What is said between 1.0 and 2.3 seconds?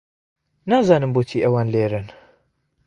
بۆچی ئەوان لێرەن.